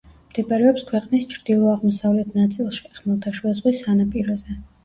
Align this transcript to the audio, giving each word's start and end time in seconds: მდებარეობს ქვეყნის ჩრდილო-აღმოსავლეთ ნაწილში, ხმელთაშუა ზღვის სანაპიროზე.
მდებარეობს 0.29 0.85
ქვეყნის 0.91 1.27
ჩრდილო-აღმოსავლეთ 1.33 2.33
ნაწილში, 2.39 2.89
ხმელთაშუა 3.01 3.55
ზღვის 3.61 3.87
სანაპიროზე. 3.87 4.61